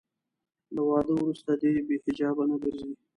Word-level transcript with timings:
له 0.73 0.81
واده 0.89 1.13
وروسته 1.17 1.51
دې 1.61 1.71
بې 1.87 1.95
حجابه 2.03 2.43
نه 2.49 2.55
ګرځي. 2.61 2.91